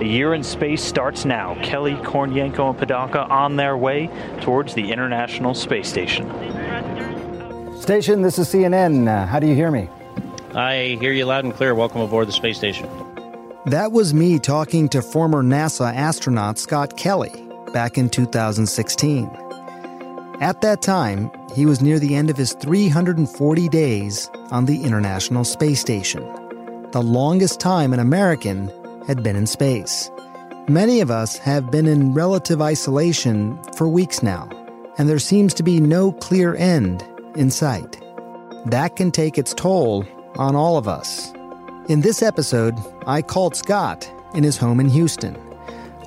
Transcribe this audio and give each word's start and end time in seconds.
A 0.00 0.04
year 0.04 0.34
in 0.34 0.42
space 0.42 0.82
starts 0.82 1.24
now. 1.24 1.56
Kelly, 1.62 1.94
Kornienko, 1.94 2.70
and 2.70 2.78
Padalka 2.78 3.28
on 3.30 3.56
their 3.56 3.76
way 3.76 4.10
towards 4.40 4.74
the 4.74 4.90
International 4.92 5.54
Space 5.54 5.88
Station. 5.88 6.28
Station, 7.80 8.22
this 8.22 8.38
is 8.38 8.48
CNN. 8.48 9.08
Uh, 9.08 9.26
how 9.26 9.38
do 9.38 9.46
you 9.46 9.54
hear 9.54 9.70
me? 9.70 9.88
I 10.54 10.96
hear 11.00 11.12
you 11.12 11.24
loud 11.24 11.44
and 11.44 11.54
clear. 11.54 11.74
Welcome 11.74 12.00
aboard 12.00 12.28
the 12.28 12.32
space 12.32 12.58
station. 12.58 12.88
That 13.66 13.92
was 13.92 14.12
me 14.12 14.38
talking 14.38 14.88
to 14.90 15.02
former 15.02 15.42
NASA 15.42 15.94
astronaut 15.94 16.58
Scott 16.58 16.96
Kelly 16.96 17.32
back 17.72 17.96
in 17.96 18.08
2016. 18.08 19.30
At 20.40 20.60
that 20.62 20.82
time, 20.82 21.30
he 21.54 21.66
was 21.66 21.80
near 21.80 21.98
the 21.98 22.14
end 22.14 22.28
of 22.28 22.36
his 22.36 22.54
340 22.54 23.68
days 23.68 24.30
on 24.50 24.64
the 24.66 24.82
International 24.82 25.44
Space 25.44 25.80
Station, 25.80 26.22
the 26.90 27.02
longest 27.02 27.60
time 27.60 27.92
an 27.92 28.00
American 28.00 28.70
had 29.06 29.22
been 29.22 29.36
in 29.36 29.46
space. 29.46 30.10
Many 30.68 31.00
of 31.00 31.10
us 31.10 31.38
have 31.38 31.70
been 31.70 31.86
in 31.86 32.14
relative 32.14 32.62
isolation 32.62 33.60
for 33.74 33.88
weeks 33.88 34.22
now, 34.22 34.48
and 34.98 35.08
there 35.08 35.18
seems 35.18 35.54
to 35.54 35.62
be 35.62 35.80
no 35.80 36.12
clear 36.12 36.54
end 36.54 37.04
in 37.34 37.50
sight. 37.50 38.00
That 38.66 38.96
can 38.96 39.10
take 39.10 39.38
its 39.38 39.54
toll 39.54 40.06
on 40.36 40.54
all 40.54 40.76
of 40.76 40.86
us. 40.86 41.32
In 41.88 42.00
this 42.00 42.22
episode, 42.22 42.74
I 43.06 43.22
called 43.22 43.56
Scott 43.56 44.08
in 44.34 44.44
his 44.44 44.56
home 44.56 44.78
in 44.78 44.88
Houston. 44.88 45.36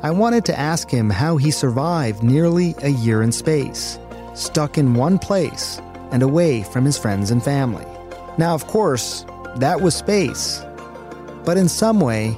I 0.02 0.12
wanted 0.12 0.46
to 0.46 0.60
ask 0.60 0.90
him 0.90 1.10
how 1.10 1.36
he 1.38 1.52
survived 1.52 2.24
nearly 2.24 2.76
a 2.82 2.90
year 2.90 3.22
in 3.22 3.32
space, 3.32 4.00
stuck 4.36 4.78
in 4.78 4.94
one 4.94 5.20
place 5.20 5.82
and 6.12 6.24
away 6.24 6.64
from 6.64 6.86
his 6.86 6.98
friends 6.98 7.32
and 7.32 7.44
family. 7.44 7.86
Now, 8.38 8.54
of 8.54 8.68
course, 8.68 9.26
that 9.58 9.82
was 9.82 9.96
space. 9.96 10.62
But 11.44 11.58
in 11.58 11.68
some 11.68 12.00
way, 12.00 12.38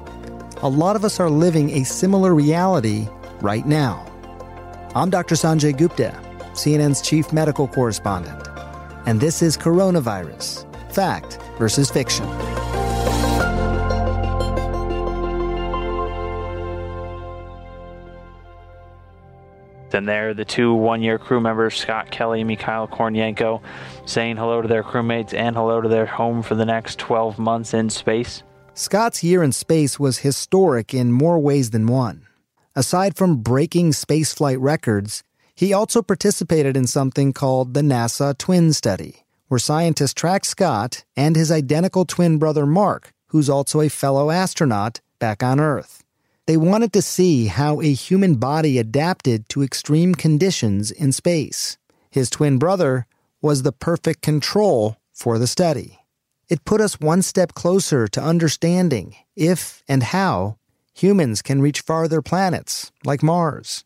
a 0.63 0.69
lot 0.69 0.95
of 0.95 1.05
us 1.05 1.19
are 1.19 1.29
living 1.29 1.69
a 1.71 1.83
similar 1.83 2.33
reality 2.33 3.07
right 3.41 3.65
now. 3.67 4.03
I'm 4.95 5.11
Dr. 5.11 5.35
Sanjay 5.35 5.77
Gupta, 5.77 6.19
CNN's 6.53 7.01
chief 7.01 7.31
medical 7.31 7.67
correspondent, 7.67 8.47
and 9.05 9.19
this 9.19 9.43
is 9.43 9.55
Coronavirus 9.55 10.65
Fact 10.91 11.37
versus 11.59 11.91
Fiction. 11.91 12.25
Then 19.89 20.05
there, 20.05 20.33
the 20.33 20.43
two 20.43 20.73
one-year 20.73 21.19
crew 21.19 21.39
members, 21.39 21.75
Scott 21.75 22.09
Kelly 22.09 22.41
and 22.41 22.47
Mikhail 22.47 22.87
Kornienko, 22.87 23.61
saying 24.05 24.37
hello 24.37 24.61
to 24.61 24.67
their 24.67 24.83
crewmates 24.83 25.33
and 25.33 25.55
hello 25.55 25.81
to 25.81 25.87
their 25.87 26.07
home 26.07 26.41
for 26.41 26.55
the 26.55 26.65
next 26.65 26.97
12 26.99 27.37
months 27.37 27.73
in 27.73 27.89
space. 27.89 28.41
Scott's 28.77 29.23
year 29.23 29.41
in 29.41 29.51
space 29.51 29.99
was 29.99 30.19
historic 30.19 30.93
in 30.93 31.11
more 31.11 31.39
ways 31.39 31.71
than 31.71 31.87
one. 31.87 32.27
Aside 32.75 33.17
from 33.17 33.37
breaking 33.37 33.89
spaceflight 33.89 34.57
records, 34.59 35.23
he 35.55 35.73
also 35.73 36.03
participated 36.03 36.77
in 36.77 36.85
something 36.85 37.33
called 37.33 37.73
the 37.73 37.81
NASA 37.81 38.37
Twin 38.37 38.73
Study, 38.73 39.25
where 39.47 39.57
scientists 39.57 40.13
tracked 40.13 40.45
Scott 40.45 41.03
and 41.15 41.35
his 41.35 41.51
identical 41.51 42.05
twin 42.05 42.37
brother 42.37 42.67
Mark, 42.67 43.11
who's 43.29 43.49
also 43.49 43.81
a 43.81 43.89
fellow 43.89 44.29
astronaut, 44.29 45.01
back 45.17 45.41
on 45.41 45.59
Earth. 45.59 46.03
They 46.45 46.55
wanted 46.55 46.93
to 46.93 47.01
see 47.01 47.47
how 47.47 47.81
a 47.81 47.91
human 47.91 48.35
body 48.35 48.77
adapted 48.77 49.49
to 49.49 49.63
extreme 49.63 50.13
conditions 50.13 50.91
in 50.91 51.13
space. 51.13 51.79
His 52.11 52.29
twin 52.29 52.59
brother 52.59 53.07
was 53.41 53.63
the 53.63 53.71
perfect 53.71 54.21
control 54.21 54.97
for 55.13 55.39
the 55.39 55.47
study. 55.47 55.97
It 56.49 56.65
put 56.65 56.79
us 56.79 56.99
one 56.99 57.21
step 57.21 57.53
closer 57.53 58.07
to 58.07 58.21
understanding 58.23 59.15
if 59.35 59.83
and 59.87 60.01
how 60.01 60.57
humans 60.93 61.41
can 61.41 61.61
reach 61.61 61.81
farther 61.81 62.21
planets 62.21 62.91
like 63.03 63.21
Mars. 63.21 63.83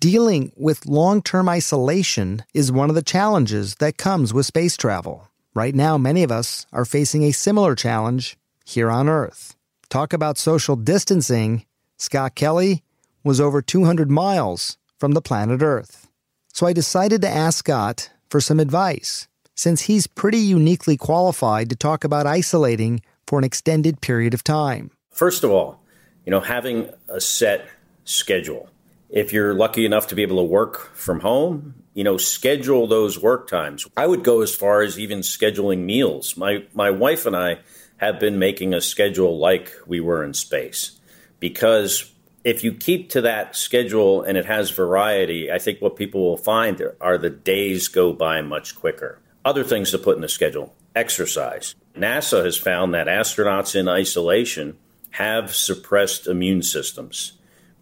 Dealing 0.00 0.52
with 0.54 0.84
long 0.86 1.22
term 1.22 1.48
isolation 1.48 2.44
is 2.52 2.70
one 2.70 2.90
of 2.90 2.94
the 2.94 3.02
challenges 3.02 3.76
that 3.76 3.96
comes 3.96 4.34
with 4.34 4.44
space 4.44 4.76
travel. 4.76 5.30
Right 5.54 5.74
now, 5.74 5.96
many 5.96 6.22
of 6.22 6.30
us 6.30 6.66
are 6.72 6.84
facing 6.84 7.22
a 7.22 7.32
similar 7.32 7.74
challenge 7.74 8.36
here 8.66 8.90
on 8.90 9.08
Earth. 9.08 9.56
Talk 9.88 10.12
about 10.12 10.36
social 10.36 10.76
distancing. 10.76 11.64
Scott 11.96 12.34
Kelly 12.34 12.82
was 13.22 13.40
over 13.40 13.62
200 13.62 14.10
miles 14.10 14.76
from 14.98 15.12
the 15.12 15.22
planet 15.22 15.62
Earth. 15.62 16.10
So 16.52 16.66
I 16.66 16.72
decided 16.72 17.22
to 17.22 17.28
ask 17.28 17.58
Scott 17.58 18.10
for 18.28 18.40
some 18.40 18.60
advice, 18.60 19.26
since 19.54 19.82
he's 19.82 20.06
pretty 20.06 20.38
uniquely 20.38 20.96
qualified 20.96 21.70
to 21.70 21.76
talk 21.76 22.04
about 22.04 22.26
isolating 22.26 23.00
for 23.26 23.38
an 23.38 23.44
extended 23.44 24.00
period 24.00 24.34
of 24.34 24.44
time. 24.44 24.90
First 25.10 25.44
of 25.44 25.50
all, 25.50 25.80
you 26.24 26.30
know, 26.30 26.40
having 26.40 26.90
a 27.08 27.20
set 27.20 27.68
schedule. 28.04 28.68
If 29.10 29.32
you're 29.32 29.54
lucky 29.54 29.86
enough 29.86 30.08
to 30.08 30.14
be 30.14 30.22
able 30.22 30.38
to 30.38 30.42
work 30.42 30.94
from 30.96 31.20
home, 31.20 31.74
you 31.94 32.02
know, 32.02 32.16
schedule 32.16 32.86
those 32.86 33.18
work 33.20 33.48
times. 33.48 33.86
I 33.96 34.06
would 34.06 34.24
go 34.24 34.40
as 34.42 34.54
far 34.54 34.82
as 34.82 34.98
even 34.98 35.20
scheduling 35.20 35.84
meals. 35.84 36.36
My 36.36 36.64
my 36.74 36.90
wife 36.90 37.24
and 37.24 37.36
I 37.36 37.60
have 37.98 38.18
been 38.18 38.38
making 38.38 38.74
a 38.74 38.80
schedule 38.80 39.38
like 39.38 39.72
we 39.86 40.00
were 40.00 40.24
in 40.24 40.34
space 40.34 40.98
because 41.38 42.10
if 42.42 42.62
you 42.64 42.74
keep 42.74 43.08
to 43.10 43.22
that 43.22 43.56
schedule 43.56 44.22
and 44.22 44.36
it 44.36 44.44
has 44.44 44.70
variety, 44.70 45.50
I 45.50 45.58
think 45.58 45.80
what 45.80 45.96
people 45.96 46.22
will 46.22 46.36
find 46.36 46.82
are 47.00 47.16
the 47.16 47.30
days 47.30 47.88
go 47.88 48.12
by 48.12 48.42
much 48.42 48.74
quicker. 48.74 49.20
Other 49.44 49.64
things 49.64 49.90
to 49.90 49.98
put 49.98 50.16
in 50.16 50.22
the 50.22 50.28
schedule 50.28 50.74
exercise. 50.94 51.74
NASA 51.96 52.44
has 52.44 52.56
found 52.56 52.94
that 52.94 53.06
astronauts 53.06 53.74
in 53.74 53.88
isolation 53.88 54.78
have 55.10 55.54
suppressed 55.54 56.26
immune 56.26 56.62
systems 56.62 57.32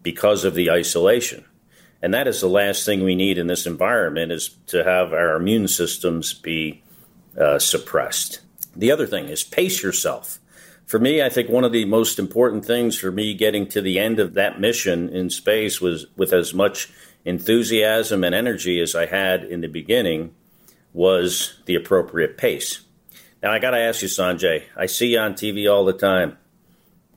because 0.01 0.43
of 0.43 0.55
the 0.55 0.69
isolation. 0.69 1.45
And 2.01 2.13
that 2.13 2.27
is 2.27 2.41
the 2.41 2.49
last 2.49 2.85
thing 2.85 3.03
we 3.03 3.15
need 3.15 3.37
in 3.37 3.47
this 3.47 3.65
environment 3.65 4.31
is 4.31 4.57
to 4.67 4.83
have 4.83 5.13
our 5.13 5.35
immune 5.35 5.67
systems 5.67 6.33
be 6.33 6.83
uh, 7.39 7.59
suppressed. 7.59 8.41
The 8.75 8.91
other 8.91 9.07
thing 9.07 9.29
is 9.29 9.43
pace 9.43 9.81
yourself. 9.81 10.39
For 10.85 10.99
me, 10.99 11.23
I 11.23 11.29
think 11.29 11.49
one 11.49 11.63
of 11.63 11.71
the 11.71 11.85
most 11.85 12.19
important 12.19 12.65
things 12.65 12.99
for 12.99 13.11
me 13.11 13.33
getting 13.33 13.67
to 13.69 13.81
the 13.81 13.99
end 13.99 14.19
of 14.19 14.33
that 14.33 14.59
mission 14.59 15.09
in 15.09 15.29
space 15.29 15.79
was 15.79 16.07
with 16.17 16.33
as 16.33 16.53
much 16.53 16.91
enthusiasm 17.23 18.23
and 18.23 18.35
energy 18.35 18.81
as 18.81 18.95
I 18.95 19.05
had 19.05 19.45
in 19.45 19.61
the 19.61 19.67
beginning 19.67 20.35
was 20.93 21.59
the 21.65 21.75
appropriate 21.75 22.37
pace. 22.37 22.81
Now, 23.41 23.51
I 23.51 23.59
got 23.59 23.71
to 23.71 23.79
ask 23.79 24.01
you, 24.01 24.07
Sanjay, 24.07 24.63
I 24.77 24.85
see 24.85 25.07
you 25.07 25.19
on 25.19 25.33
TV 25.33 25.71
all 25.71 25.83
the 25.83 25.93
time. 25.93 26.37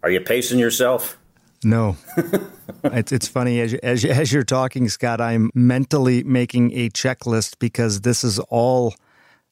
Are 0.02 0.10
you 0.10 0.20
pacing 0.20 0.58
yourself? 0.58 1.18
No, 1.64 1.96
it's 2.84 3.12
it's 3.12 3.26
funny 3.26 3.60
as 3.60 3.72
you, 3.72 3.80
as 3.82 4.02
you, 4.04 4.10
as 4.10 4.32
you're 4.32 4.44
talking, 4.44 4.88
Scott. 4.88 5.20
I'm 5.20 5.50
mentally 5.54 6.22
making 6.22 6.72
a 6.72 6.90
checklist 6.90 7.58
because 7.58 8.02
this 8.02 8.22
is 8.22 8.38
all 8.38 8.94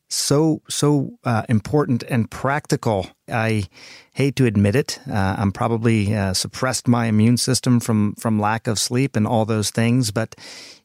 so 0.09 0.63
so 0.69 1.19
uh, 1.25 1.43
important 1.49 2.05
and 2.05 2.31
practical. 2.31 3.09
I 3.29 3.65
hate 4.13 4.37
to 4.37 4.45
admit 4.45 4.77
it. 4.77 5.01
Uh, 5.11 5.37
I'm 5.39 5.51
probably 5.51 6.15
uh, 6.15 6.35
suppressed 6.35 6.87
my 6.87 7.07
immune 7.07 7.37
system 7.37 7.81
from 7.81 8.15
from 8.15 8.39
lack 8.39 8.67
of 8.67 8.79
sleep 8.79 9.17
and 9.17 9.27
all 9.27 9.45
those 9.45 9.71
things. 9.71 10.11
But 10.11 10.37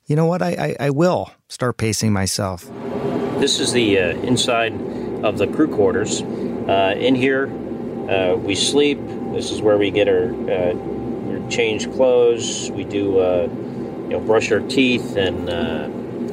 you 0.05 0.15
know 0.15 0.25
what? 0.25 0.41
I 0.41 0.75
I, 0.79 0.87
I 0.87 0.89
will 0.89 1.31
start 1.47 1.77
pacing 1.77 2.13
myself. 2.13 2.67
This 3.39 3.59
is 3.59 3.71
the 3.71 3.99
uh, 3.99 4.09
inside 4.17 4.73
of 5.23 5.37
the 5.37 5.47
crew 5.47 5.67
quarters. 5.67 6.21
Uh, 6.21 6.95
in 6.97 7.15
here, 7.15 7.47
uh, 8.09 8.35
we 8.35 8.55
sleep. 8.55 8.99
This 9.33 9.51
is 9.51 9.61
where 9.61 9.77
we 9.77 9.91
get 9.91 10.07
our 10.07 10.33
change 11.49 11.91
clothes. 11.93 12.69
We 12.71 12.83
do, 12.83 12.99
you 12.99 14.09
know, 14.09 14.19
brush 14.19 14.51
our 14.51 14.59
teeth 14.59 15.15
and 15.15 15.47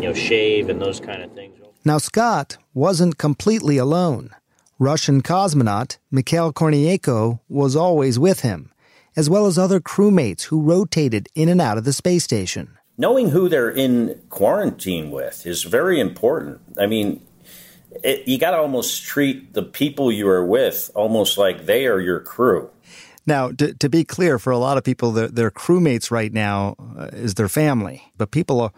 you 0.00 0.08
know 0.08 0.14
shave 0.14 0.68
and 0.68 0.80
those 0.80 1.00
kind 1.00 1.22
of 1.22 1.32
things. 1.32 1.56
Now, 1.86 1.98
Scott 1.98 2.58
wasn't 2.74 3.16
completely 3.16 3.76
alone. 3.76 4.30
Russian 4.76 5.22
cosmonaut 5.22 5.98
Mikhail 6.10 6.52
Kornienko 6.52 7.38
was 7.48 7.76
always 7.76 8.18
with 8.18 8.40
him, 8.40 8.72
as 9.14 9.30
well 9.30 9.46
as 9.46 9.56
other 9.56 9.78
crewmates 9.78 10.46
who 10.46 10.60
rotated 10.60 11.28
in 11.36 11.48
and 11.48 11.60
out 11.60 11.78
of 11.78 11.84
the 11.84 11.92
space 11.92 12.24
station. 12.24 12.75
Knowing 12.98 13.31
who 13.31 13.48
they're 13.48 13.70
in 13.70 14.20
quarantine 14.31 15.10
with 15.10 15.46
is 15.46 15.62
very 15.64 16.00
important. 16.00 16.60
I 16.78 16.87
mean, 16.87 17.25
it, 18.02 18.26
you 18.26 18.38
got 18.38 18.52
to 18.52 18.58
almost 18.58 19.04
treat 19.04 19.54
the 19.54 19.62
people 19.62 20.10
you 20.12 20.28
are 20.28 20.44
with 20.44 20.90
almost 20.94 21.38
like 21.38 21.66
they 21.66 21.87
are 21.87 22.00
your 22.00 22.20
crew. 22.20 22.70
Now, 23.26 23.50
to, 23.50 23.75
to 23.75 23.88
be 23.88 24.04
clear, 24.04 24.38
for 24.38 24.52
a 24.52 24.58
lot 24.58 24.78
of 24.78 24.84
people, 24.84 25.10
their, 25.10 25.28
their 25.28 25.50
crewmates 25.50 26.10
right 26.10 26.32
now 26.32 26.76
uh, 26.96 27.08
is 27.12 27.34
their 27.34 27.48
family. 27.48 28.12
But 28.16 28.31
people 28.31 28.60
are, 28.60 28.72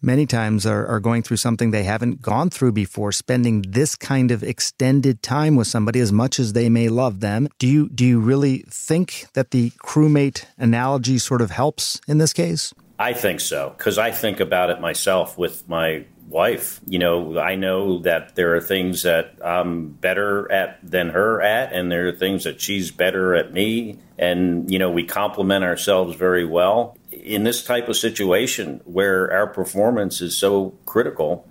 many 0.00 0.24
times 0.24 0.64
are, 0.66 0.86
are 0.86 1.00
going 1.00 1.24
through 1.24 1.38
something 1.38 1.72
they 1.72 1.82
haven't 1.82 2.22
gone 2.22 2.48
through 2.48 2.72
before, 2.72 3.10
spending 3.10 3.62
this 3.62 3.96
kind 3.96 4.30
of 4.30 4.44
extended 4.44 5.20
time 5.22 5.56
with 5.56 5.66
somebody 5.66 5.98
as 5.98 6.12
much 6.12 6.38
as 6.38 6.52
they 6.52 6.68
may 6.68 6.88
love 6.88 7.18
them. 7.18 7.48
Do 7.58 7.66
you 7.66 7.88
do 7.88 8.04
you 8.04 8.20
really 8.20 8.64
think 8.70 9.26
that 9.34 9.50
the 9.50 9.70
crewmate 9.84 10.44
analogy 10.56 11.18
sort 11.18 11.42
of 11.42 11.50
helps 11.50 12.00
in 12.06 12.18
this 12.18 12.32
case? 12.32 12.72
I 12.98 13.12
think 13.12 13.40
so 13.40 13.74
because 13.76 13.98
I 13.98 14.10
think 14.10 14.40
about 14.40 14.70
it 14.70 14.80
myself 14.80 15.38
with 15.38 15.68
my 15.68 16.04
wife. 16.28 16.80
You 16.86 16.98
know, 16.98 17.38
I 17.38 17.54
know 17.54 18.00
that 18.00 18.34
there 18.34 18.54
are 18.56 18.60
things 18.60 19.02
that 19.02 19.34
I'm 19.42 19.90
better 19.90 20.50
at 20.52 20.78
than 20.82 21.10
her 21.10 21.40
at, 21.40 21.72
and 21.72 21.90
there 21.90 22.08
are 22.08 22.12
things 22.12 22.44
that 22.44 22.60
she's 22.60 22.90
better 22.90 23.34
at 23.34 23.52
me. 23.52 23.98
And, 24.18 24.70
you 24.70 24.78
know, 24.78 24.90
we 24.90 25.04
complement 25.04 25.64
ourselves 25.64 26.16
very 26.16 26.44
well. 26.44 26.96
In 27.10 27.44
this 27.44 27.64
type 27.64 27.88
of 27.88 27.96
situation 27.96 28.80
where 28.84 29.32
our 29.32 29.46
performance 29.46 30.20
is 30.20 30.36
so 30.36 30.74
critical, 30.84 31.48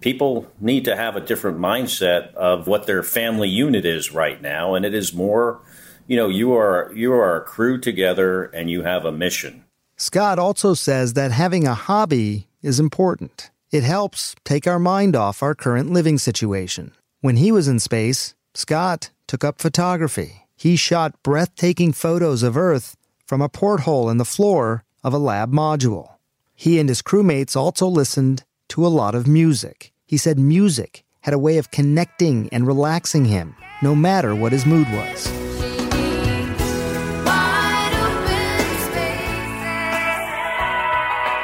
people 0.00 0.50
need 0.60 0.84
to 0.84 0.96
have 0.96 1.16
a 1.16 1.20
different 1.20 1.58
mindset 1.58 2.32
of 2.34 2.66
what 2.66 2.86
their 2.86 3.02
family 3.02 3.48
unit 3.48 3.84
is 3.84 4.12
right 4.12 4.40
now. 4.40 4.74
And 4.74 4.84
it 4.84 4.94
is 4.94 5.12
more, 5.12 5.60
you 6.06 6.16
know, 6.16 6.28
you 6.28 6.54
are 6.54 6.92
you 6.94 7.12
are 7.12 7.36
a 7.36 7.44
crew 7.44 7.78
together 7.78 8.44
and 8.44 8.70
you 8.70 8.82
have 8.82 9.04
a 9.04 9.12
mission. 9.12 9.64
Scott 10.00 10.38
also 10.38 10.72
says 10.72 11.12
that 11.12 11.30
having 11.30 11.66
a 11.66 11.74
hobby 11.74 12.48
is 12.62 12.80
important. 12.80 13.50
It 13.70 13.82
helps 13.82 14.34
take 14.46 14.66
our 14.66 14.78
mind 14.78 15.14
off 15.14 15.42
our 15.42 15.54
current 15.54 15.90
living 15.92 16.16
situation. 16.16 16.92
When 17.20 17.36
he 17.36 17.52
was 17.52 17.68
in 17.68 17.78
space, 17.80 18.34
Scott 18.54 19.10
took 19.26 19.44
up 19.44 19.60
photography. 19.60 20.46
He 20.56 20.74
shot 20.74 21.22
breathtaking 21.22 21.92
photos 21.92 22.42
of 22.42 22.56
Earth 22.56 22.96
from 23.26 23.42
a 23.42 23.50
porthole 23.50 24.08
in 24.08 24.16
the 24.16 24.24
floor 24.24 24.84
of 25.04 25.12
a 25.12 25.18
lab 25.18 25.52
module. 25.52 26.14
He 26.54 26.78
and 26.78 26.88
his 26.88 27.02
crewmates 27.02 27.54
also 27.54 27.86
listened 27.86 28.44
to 28.68 28.86
a 28.86 28.88
lot 28.88 29.14
of 29.14 29.26
music. 29.26 29.92
He 30.06 30.16
said 30.16 30.38
music 30.38 31.04
had 31.20 31.34
a 31.34 31.38
way 31.38 31.58
of 31.58 31.70
connecting 31.70 32.48
and 32.52 32.66
relaxing 32.66 33.26
him, 33.26 33.54
no 33.82 33.94
matter 33.94 34.34
what 34.34 34.52
his 34.52 34.64
mood 34.64 34.88
was. 34.92 35.49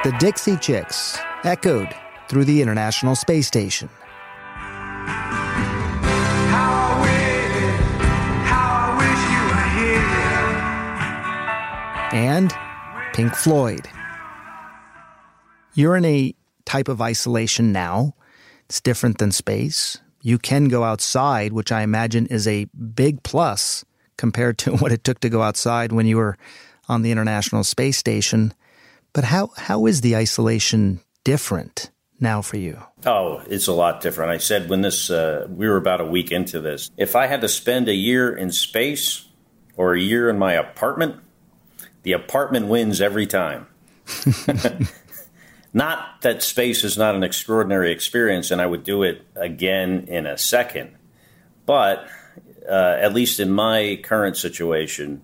The 0.06 0.12
Dixie 0.20 0.56
Chicks 0.58 1.19
echoed 1.43 1.93
through 2.29 2.44
the 2.44 2.62
International 2.62 3.17
Space 3.17 3.49
Station. 3.49 3.88
And 12.12 12.55
Pink 13.14 13.35
Floyd. 13.35 13.88
You're 15.75 15.97
in 15.97 16.05
a 16.05 16.37
type 16.64 16.87
of 16.87 17.00
isolation 17.00 17.73
now. 17.73 18.14
It's 18.67 18.81
different 18.81 19.19
than 19.19 19.32
space. 19.32 19.99
You 20.23 20.38
can 20.38 20.69
go 20.69 20.85
outside, 20.85 21.53
which 21.53 21.73
I 21.73 21.82
imagine 21.82 22.26
is 22.26 22.47
a 22.47 22.67
big 22.67 23.25
plus 23.25 23.85
compared 24.17 24.56
to 24.58 24.76
what 24.76 24.93
it 24.93 25.03
took 25.03 25.19
to 25.19 25.29
go 25.29 25.43
outside 25.43 25.91
when 25.91 26.06
you 26.06 26.17
were 26.17 26.38
on 26.88 27.03
the 27.03 27.11
International 27.11 27.64
Space 27.64 27.97
Station. 27.97 28.55
But 29.16 29.24
how, 29.24 29.50
how 29.56 29.86
is 29.86 30.02
the 30.02 30.14
isolation 30.14 31.00
different? 31.24 31.90
now 32.18 32.40
for 32.40 32.56
you? 32.56 32.82
Oh, 33.04 33.42
it's 33.46 33.66
a 33.66 33.72
lot 33.72 34.00
different. 34.00 34.30
I 34.30 34.38
said 34.38 34.70
when 34.70 34.80
this, 34.80 35.10
uh, 35.10 35.46
we 35.50 35.68
were 35.68 35.76
about 35.76 36.00
a 36.00 36.04
week 36.04 36.32
into 36.32 36.60
this, 36.60 36.90
if 36.96 37.14
I 37.14 37.26
had 37.26 37.42
to 37.42 37.48
spend 37.48 37.88
a 37.88 37.94
year 37.94 38.34
in 38.34 38.50
space 38.52 39.26
or 39.76 39.94
a 39.94 40.00
year 40.00 40.30
in 40.30 40.38
my 40.38 40.54
apartment, 40.54 41.16
the 42.04 42.12
apartment 42.12 42.68
wins 42.68 43.02
every 43.02 43.26
time. 43.26 43.66
not 45.74 46.22
that 46.22 46.42
space 46.42 46.84
is 46.84 46.96
not 46.96 47.14
an 47.14 47.22
extraordinary 47.22 47.92
experience 47.92 48.50
and 48.50 48.62
I 48.62 48.66
would 48.66 48.82
do 48.82 49.02
it 49.02 49.26
again 49.34 50.06
in 50.08 50.26
a 50.26 50.38
second, 50.38 50.94
but 51.66 52.06
uh, 52.66 52.96
at 52.98 53.12
least 53.12 53.40
in 53.40 53.50
my 53.50 54.00
current 54.02 54.38
situation, 54.38 55.22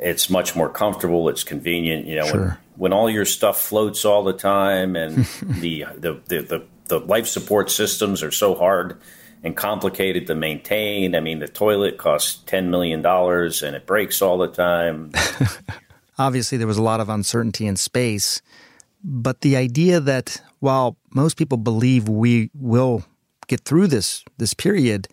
it's 0.00 0.30
much 0.30 0.56
more 0.56 0.68
comfortable. 0.68 1.28
It's 1.28 1.44
convenient. 1.44 2.06
You 2.06 2.16
know, 2.16 2.26
sure. 2.26 2.40
when, 2.40 2.58
when 2.76 2.92
all 2.92 3.10
your 3.10 3.24
stuff 3.24 3.60
floats 3.60 4.04
all 4.04 4.24
the 4.24 4.32
time 4.32 4.96
and 4.96 5.24
the, 5.42 5.86
the, 5.96 6.20
the, 6.26 6.42
the, 6.42 6.66
the 6.86 7.00
life 7.00 7.26
support 7.26 7.70
systems 7.70 8.22
are 8.22 8.30
so 8.30 8.54
hard 8.54 9.00
and 9.42 9.56
complicated 9.56 10.26
to 10.26 10.34
maintain. 10.34 11.14
I 11.14 11.20
mean, 11.20 11.38
the 11.38 11.48
toilet 11.48 11.98
costs 11.98 12.42
$10 12.46 12.68
million 12.68 13.04
and 13.04 13.76
it 13.76 13.86
breaks 13.86 14.20
all 14.20 14.38
the 14.38 14.48
time. 14.48 15.12
Obviously, 16.18 16.58
there 16.58 16.66
was 16.66 16.78
a 16.78 16.82
lot 16.82 17.00
of 17.00 17.08
uncertainty 17.08 17.66
in 17.66 17.76
space, 17.76 18.42
but 19.04 19.42
the 19.42 19.56
idea 19.56 20.00
that 20.00 20.42
while 20.58 20.96
most 21.14 21.36
people 21.36 21.58
believe 21.58 22.08
we 22.08 22.50
will 22.54 23.04
get 23.46 23.60
through 23.60 23.86
this 23.86 24.24
this 24.36 24.52
period, 24.52 25.06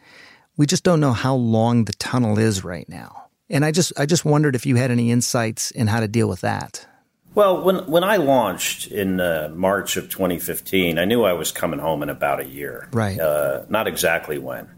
we 0.57 0.65
just 0.65 0.83
don't 0.83 0.99
know 0.99 1.13
how 1.13 1.35
long 1.35 1.85
the 1.85 1.93
tunnel 1.93 2.39
is 2.39 2.63
right 2.63 2.89
now. 2.89 3.24
And 3.49 3.63
I 3.63 3.71
just 3.71 3.93
I 3.97 4.05
just 4.05 4.25
wondered 4.25 4.55
if 4.55 4.65
you 4.65 4.75
had 4.75 4.91
any 4.91 5.11
insights 5.11 5.71
in 5.71 5.87
how 5.87 5.99
to 5.99 6.07
deal 6.07 6.27
with 6.27 6.41
that. 6.41 6.87
Well, 7.35 7.63
when 7.63 7.85
when 7.87 8.03
I 8.03 8.15
launched 8.15 8.87
in 8.87 9.19
uh, 9.19 9.51
March 9.53 9.97
of 9.97 10.09
2015, 10.09 10.97
I 10.97 11.05
knew 11.05 11.23
I 11.23 11.33
was 11.33 11.51
coming 11.51 11.79
home 11.79 12.01
in 12.01 12.09
about 12.09 12.39
a 12.39 12.45
year. 12.45 12.87
Right. 12.91 13.19
Uh, 13.19 13.65
not 13.69 13.87
exactly 13.87 14.37
when. 14.37 14.69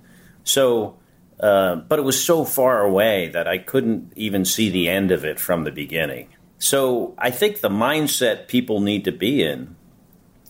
So, 0.44 0.98
uh, 1.40 1.76
but 1.76 2.00
it 2.00 2.02
was 2.02 2.22
so 2.22 2.44
far 2.44 2.82
away 2.82 3.30
that 3.30 3.48
I 3.48 3.60
couldn't 3.60 4.12
even 4.16 4.44
see 4.44 4.70
the 4.70 4.90
end 4.90 5.12
of 5.12 5.24
it 5.24 5.40
from 5.40 5.64
the 5.64 5.72
beginning. 5.72 6.30
So 6.58 7.14
I 7.18 7.30
think 7.30 7.62
the 7.62 7.70
mindset 7.70 8.48
people 8.48 8.82
need 8.82 9.06
to 9.06 9.12
be 9.12 9.44
in 9.44 9.76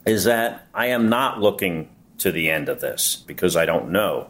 is 0.06 0.24
that 0.24 0.66
I 0.74 0.88
am 0.88 1.10
not 1.10 1.42
looking 1.42 1.90
to 2.20 2.32
the 2.32 2.50
end 2.50 2.70
of 2.70 2.80
this 2.80 3.18
because 3.18 3.58
I 3.58 3.66
don't 3.66 3.92
know, 3.92 4.30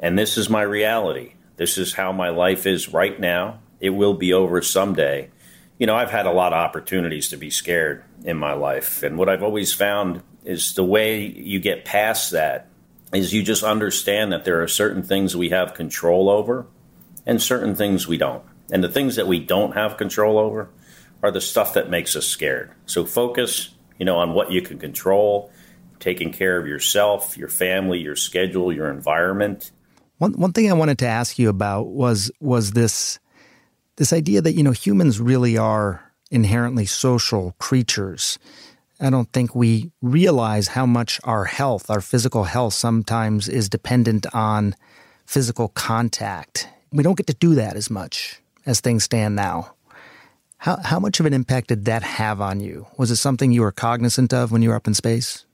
and 0.00 0.18
this 0.18 0.36
is 0.36 0.50
my 0.50 0.62
reality. 0.62 1.34
This 1.56 1.78
is 1.78 1.94
how 1.94 2.12
my 2.12 2.28
life 2.28 2.66
is 2.66 2.88
right 2.88 3.18
now. 3.18 3.60
It 3.80 3.90
will 3.90 4.14
be 4.14 4.32
over 4.32 4.62
someday. 4.62 5.30
You 5.78 5.86
know, 5.86 5.94
I've 5.96 6.10
had 6.10 6.26
a 6.26 6.32
lot 6.32 6.52
of 6.52 6.58
opportunities 6.58 7.28
to 7.28 7.36
be 7.36 7.50
scared 7.50 8.04
in 8.24 8.36
my 8.36 8.52
life. 8.52 9.02
And 9.02 9.18
what 9.18 9.28
I've 9.28 9.42
always 9.42 9.72
found 9.72 10.22
is 10.44 10.74
the 10.74 10.84
way 10.84 11.26
you 11.26 11.58
get 11.58 11.84
past 11.84 12.30
that 12.30 12.68
is 13.12 13.32
you 13.32 13.42
just 13.42 13.62
understand 13.62 14.32
that 14.32 14.44
there 14.44 14.62
are 14.62 14.68
certain 14.68 15.02
things 15.02 15.36
we 15.36 15.50
have 15.50 15.74
control 15.74 16.28
over 16.28 16.66
and 17.24 17.40
certain 17.40 17.74
things 17.74 18.06
we 18.06 18.16
don't. 18.16 18.44
And 18.70 18.82
the 18.82 18.88
things 18.88 19.16
that 19.16 19.26
we 19.26 19.38
don't 19.38 19.72
have 19.72 19.96
control 19.96 20.38
over 20.38 20.68
are 21.22 21.30
the 21.30 21.40
stuff 21.40 21.74
that 21.74 21.90
makes 21.90 22.16
us 22.16 22.26
scared. 22.26 22.70
So 22.86 23.04
focus, 23.04 23.70
you 23.98 24.04
know, 24.04 24.18
on 24.18 24.32
what 24.32 24.50
you 24.50 24.60
can 24.62 24.78
control, 24.78 25.50
taking 26.00 26.32
care 26.32 26.58
of 26.58 26.66
yourself, 26.66 27.36
your 27.36 27.48
family, 27.48 28.00
your 28.00 28.16
schedule, 28.16 28.72
your 28.72 28.90
environment, 28.90 29.70
one 30.18 30.32
one 30.32 30.52
thing 30.52 30.70
I 30.70 30.74
wanted 30.74 30.98
to 30.98 31.06
ask 31.06 31.38
you 31.38 31.48
about 31.48 31.88
was 31.88 32.30
was 32.40 32.72
this 32.72 33.18
this 33.96 34.12
idea 34.12 34.40
that 34.40 34.54
you 34.54 34.62
know 34.62 34.72
humans 34.72 35.20
really 35.20 35.56
are 35.56 36.12
inherently 36.30 36.86
social 36.86 37.54
creatures. 37.58 38.38
I 38.98 39.10
don't 39.10 39.30
think 39.32 39.54
we 39.54 39.90
realize 40.00 40.68
how 40.68 40.86
much 40.86 41.20
our 41.24 41.44
health, 41.44 41.90
our 41.90 42.00
physical 42.00 42.44
health, 42.44 42.72
sometimes 42.72 43.48
is 43.48 43.68
dependent 43.68 44.26
on 44.34 44.74
physical 45.26 45.68
contact. 45.68 46.68
We 46.92 47.02
don't 47.02 47.16
get 47.16 47.26
to 47.26 47.34
do 47.34 47.54
that 47.56 47.76
as 47.76 47.90
much 47.90 48.40
as 48.64 48.80
things 48.80 49.04
stand 49.04 49.36
now. 49.36 49.74
How, 50.58 50.78
how 50.82 50.98
much 50.98 51.20
of 51.20 51.26
an 51.26 51.34
impact 51.34 51.68
did 51.68 51.84
that 51.84 52.02
have 52.02 52.40
on 52.40 52.60
you? 52.60 52.86
Was 52.96 53.10
it 53.10 53.16
something 53.16 53.52
you 53.52 53.60
were 53.60 53.72
cognizant 53.72 54.32
of 54.32 54.50
when 54.50 54.62
you 54.62 54.70
were 54.70 54.76
up 54.76 54.86
in 54.86 54.94
space? 54.94 55.45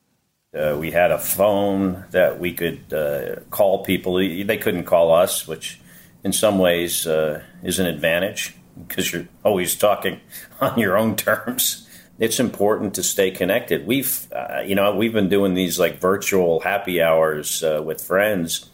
Uh, 0.55 0.77
we 0.79 0.91
had 0.91 1.11
a 1.11 1.19
phone 1.19 2.05
that 2.11 2.39
we 2.39 2.53
could 2.53 2.93
uh, 2.93 3.37
call 3.49 3.83
people. 3.85 4.17
They 4.17 4.59
couldn't 4.59 4.85
call 4.85 5.15
us, 5.15 5.49
which 5.49 5.81
in 6.23 6.33
some 6.33 6.59
ways 6.59 7.07
uh, 7.07 7.43
is 7.63 7.79
an 7.79 7.87
advantage 7.87 8.55
because 8.87 9.13
you're 9.13 9.29
always 9.45 9.75
talking 9.75 10.21
on 10.61 10.79
your 10.79 10.99
own 10.99 11.17
terms. 11.17 11.89
It's 12.19 12.39
important 12.39 12.95
to 12.97 13.03
stay 13.03 13.31
connected. 13.31 13.87
We've, 13.87 14.31
uh, 14.31 14.61
you 14.67 14.75
know, 14.75 14.95
we've 14.95 15.15
been 15.15 15.31
doing 15.31 15.55
these 15.55 15.79
like 15.79 15.99
virtual 15.99 16.61
happy 16.61 17.01
hours 17.01 17.63
uh, 17.63 17.83
with 17.83 18.03
friends, 18.03 18.69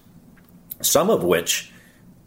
some 0.81 1.11
of 1.11 1.23
which, 1.23 1.73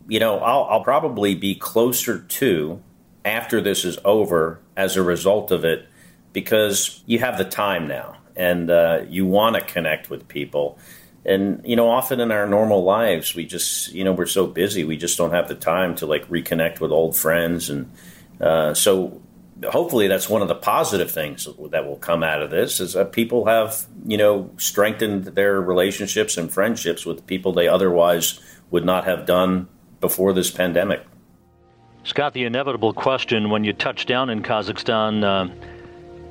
you 0.07 0.21
know, 0.21 0.39
I'll, 0.39 0.63
I'll 0.63 0.83
probably 0.83 1.35
be 1.35 1.55
closer 1.55 2.19
to 2.19 2.81
after 3.25 3.59
this 3.59 3.83
is 3.83 3.99
over 4.05 4.61
as 4.77 4.95
a 4.95 5.03
result 5.03 5.51
of 5.51 5.65
it 5.65 5.89
because 6.31 7.03
you 7.05 7.19
have 7.19 7.37
the 7.37 7.43
time 7.43 7.89
now 7.89 8.20
and 8.35 8.69
uh, 8.69 9.01
you 9.07 9.25
want 9.25 9.55
to 9.55 9.61
connect 9.61 10.09
with 10.09 10.27
people. 10.27 10.77
And 11.25 11.61
you 11.63 11.75
know, 11.75 11.89
often 11.89 12.19
in 12.19 12.31
our 12.31 12.47
normal 12.47 12.83
lives, 12.83 13.35
we 13.35 13.45
just 13.45 13.91
you 13.93 14.03
know 14.03 14.13
we're 14.13 14.25
so 14.25 14.47
busy, 14.47 14.83
we 14.83 14.97
just 14.97 15.17
don't 15.17 15.31
have 15.31 15.47
the 15.47 15.55
time 15.55 15.95
to 15.95 16.05
like 16.05 16.27
reconnect 16.29 16.79
with 16.79 16.91
old 16.91 17.15
friends. 17.15 17.69
And 17.69 17.91
uh, 18.39 18.73
so 18.73 19.21
hopefully 19.69 20.07
that's 20.07 20.29
one 20.29 20.41
of 20.41 20.47
the 20.47 20.55
positive 20.55 21.11
things 21.11 21.47
that 21.69 21.85
will 21.85 21.97
come 21.97 22.23
out 22.23 22.41
of 22.41 22.49
this 22.49 22.79
is 22.79 22.93
that 22.93 23.11
people 23.11 23.45
have 23.45 23.85
you 24.05 24.17
know 24.17 24.49
strengthened 24.57 25.25
their 25.25 25.61
relationships 25.61 26.37
and 26.37 26.51
friendships 26.51 27.05
with 27.05 27.25
people 27.27 27.53
they 27.53 27.67
otherwise 27.67 28.39
would 28.71 28.85
not 28.85 29.05
have 29.05 29.25
done 29.25 29.67
before 29.99 30.33
this 30.33 30.49
pandemic 30.49 31.03
scott 32.03 32.33
the 32.33 32.43
inevitable 32.43 32.93
question 32.93 33.49
when 33.49 33.63
you 33.63 33.73
touch 33.73 34.05
down 34.05 34.29
in 34.29 34.41
kazakhstan 34.41 35.23
uh, 35.23 35.53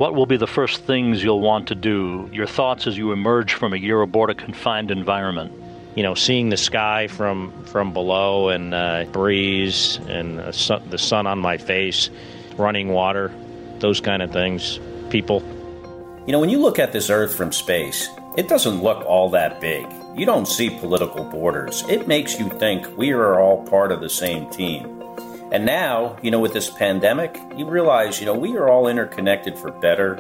what 0.01 0.15
will 0.15 0.27
be 0.27 0.39
the 0.39 0.47
first 0.47 0.83
things 0.85 1.23
you'll 1.23 1.41
want 1.41 1.69
to 1.69 1.75
do 1.75 2.29
your 2.33 2.47
thoughts 2.47 2.87
as 2.87 2.97
you 2.97 3.13
emerge 3.13 3.53
from 3.53 3.73
a 3.73 3.77
year 3.77 4.01
aboard 4.01 4.31
a 4.31 4.35
confined 4.35 4.91
environment 4.91 5.53
you 5.95 6.03
know, 6.03 6.15
seeing 6.15 6.51
the 6.51 6.57
sky 6.57 7.09
from 7.09 7.53
from 7.65 7.93
below 7.93 8.49
and 8.49 8.75
uh, 8.75 9.05
breeze 9.13 9.99
and 10.09 10.55
sun, 10.55 10.89
the 10.91 10.99
sun 10.99 11.27
on 11.27 11.39
my 11.39 11.59
face, 11.59 12.11
running 12.57 12.89
water, 12.89 13.33
those 13.81 14.01
kind 14.01 14.23
of 14.23 14.33
things. 14.33 14.79
People. 15.11 15.43
You 16.27 16.33
know, 16.33 16.39
when 16.39 16.51
you 16.51 16.61
look 16.61 16.79
at 16.79 16.93
this 16.93 17.11
Earth 17.11 17.35
from 17.35 17.51
space, 17.51 18.09
it 18.37 18.49
doesn't 18.49 18.83
look 18.83 19.05
all 19.05 19.31
that 19.31 19.61
big. 19.61 19.85
You 20.17 20.27
don't 20.27 20.47
see 20.47 20.71
political 20.71 21.25
borders. 21.25 21.83
It 21.89 22.07
makes 22.07 22.39
you 22.39 22.49
think 22.51 22.97
we 22.97 23.11
are 23.11 23.41
all 23.41 23.67
part 23.67 23.91
of 23.91 24.01
the 24.01 24.11
same 24.11 24.49
team. 24.51 25.00
And 25.53 25.67
now, 25.67 26.17
you 26.23 26.31
know, 26.31 26.39
with 26.39 26.53
this 26.53 26.71
pandemic, 26.71 27.37
you 27.57 27.69
realize, 27.69 28.21
you 28.21 28.27
know, 28.27 28.35
we 28.35 28.57
are 28.57 28.69
all 28.69 28.87
interconnected 28.87 29.59
for 29.59 29.73
better 29.73 30.17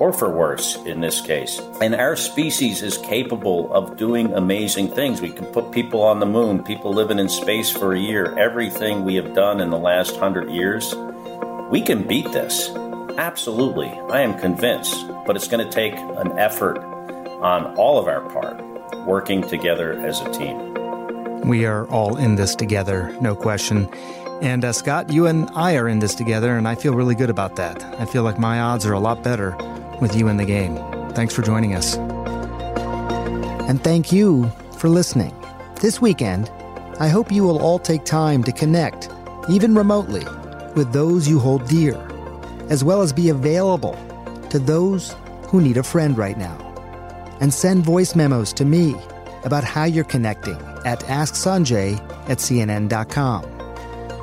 or 0.00 0.12
for 0.12 0.28
worse 0.28 0.74
in 0.84 1.00
this 1.00 1.20
case. 1.20 1.60
And 1.80 1.94
our 1.94 2.16
species 2.16 2.82
is 2.82 2.98
capable 2.98 3.72
of 3.72 3.96
doing 3.96 4.32
amazing 4.32 4.88
things. 4.88 5.20
We 5.20 5.30
can 5.30 5.46
put 5.46 5.70
people 5.70 6.02
on 6.02 6.18
the 6.18 6.26
moon, 6.26 6.64
people 6.64 6.92
living 6.92 7.20
in 7.20 7.28
space 7.28 7.70
for 7.70 7.94
a 7.94 8.00
year. 8.00 8.36
Everything 8.36 9.04
we 9.04 9.14
have 9.14 9.32
done 9.32 9.60
in 9.60 9.70
the 9.70 9.78
last 9.78 10.16
hundred 10.16 10.50
years, 10.50 10.92
we 11.70 11.80
can 11.80 12.08
beat 12.08 12.30
this. 12.32 12.70
Absolutely. 13.16 13.90
I 14.10 14.22
am 14.22 14.36
convinced. 14.40 15.06
But 15.24 15.36
it's 15.36 15.46
going 15.46 15.64
to 15.64 15.72
take 15.72 15.94
an 15.94 16.36
effort 16.36 16.78
on 16.78 17.76
all 17.76 18.00
of 18.00 18.08
our 18.08 18.28
part, 18.30 18.60
working 19.06 19.46
together 19.48 19.92
as 20.00 20.20
a 20.20 20.32
team. 20.32 20.74
We 21.42 21.64
are 21.66 21.86
all 21.90 22.16
in 22.16 22.34
this 22.34 22.56
together, 22.56 23.16
no 23.20 23.36
question. 23.36 23.88
And 24.42 24.64
uh, 24.64 24.72
Scott, 24.72 25.10
you 25.12 25.26
and 25.26 25.48
I 25.54 25.76
are 25.76 25.88
in 25.88 26.00
this 26.00 26.14
together, 26.14 26.56
and 26.56 26.68
I 26.68 26.74
feel 26.74 26.94
really 26.94 27.14
good 27.14 27.30
about 27.30 27.56
that. 27.56 27.82
I 28.00 28.04
feel 28.04 28.22
like 28.22 28.38
my 28.38 28.60
odds 28.60 28.84
are 28.84 28.92
a 28.92 29.00
lot 29.00 29.22
better 29.22 29.56
with 30.00 30.16
you 30.16 30.28
in 30.28 30.36
the 30.36 30.44
game. 30.44 30.76
Thanks 31.12 31.34
for 31.34 31.42
joining 31.42 31.74
us. 31.74 31.96
And 33.68 33.82
thank 33.82 34.12
you 34.12 34.50
for 34.78 34.88
listening. 34.88 35.34
This 35.80 36.00
weekend, 36.00 36.50
I 37.00 37.08
hope 37.08 37.32
you 37.32 37.44
will 37.44 37.62
all 37.62 37.78
take 37.78 38.04
time 38.04 38.44
to 38.44 38.52
connect, 38.52 39.08
even 39.48 39.74
remotely, 39.74 40.24
with 40.74 40.92
those 40.92 41.28
you 41.28 41.38
hold 41.38 41.66
dear, 41.68 41.96
as 42.68 42.84
well 42.84 43.02
as 43.02 43.12
be 43.12 43.30
available 43.30 43.94
to 44.50 44.58
those 44.58 45.16
who 45.48 45.60
need 45.60 45.76
a 45.76 45.82
friend 45.82 46.18
right 46.18 46.36
now. 46.36 46.56
And 47.40 47.52
send 47.52 47.84
voice 47.84 48.14
memos 48.14 48.52
to 48.54 48.64
me 48.64 48.94
about 49.44 49.64
how 49.64 49.84
you're 49.84 50.04
connecting 50.04 50.56
at 50.84 51.00
AskSanjay 51.00 51.98
at 52.28 52.38
CNN.com. 52.38 53.53